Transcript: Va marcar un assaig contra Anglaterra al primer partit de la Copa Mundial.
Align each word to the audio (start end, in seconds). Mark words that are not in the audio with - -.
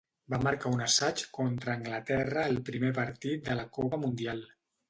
Va 0.33 0.37
marcar 0.45 0.71
un 0.75 0.79
assaig 0.85 1.21
contra 1.39 1.75
Anglaterra 1.79 2.47
al 2.47 2.59
primer 2.71 2.93
partit 3.01 3.47
de 3.51 3.59
la 3.63 3.71
Copa 3.79 4.05
Mundial. 4.09 4.47